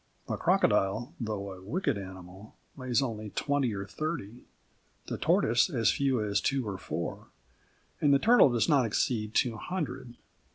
The 0.27 0.35
crocodile, 0.35 1.13
though 1.19 1.51
a 1.51 1.61
wicked 1.61 1.95
animal, 1.95 2.55
lays 2.75 3.03
only 3.03 3.29
twenty 3.29 3.71
or 3.75 3.85
thirty; 3.85 4.45
the 5.05 5.15
tortoise 5.19 5.69
as 5.69 5.91
few 5.91 6.23
as 6.25 6.41
two 6.41 6.67
or 6.67 6.79
four; 6.79 7.27
and 8.01 8.11
the 8.11 8.17
turtle 8.17 8.49
does 8.49 8.67
not 8.67 8.87
exceed 8.87 9.35
two 9.35 9.57
hundred. 9.57 10.15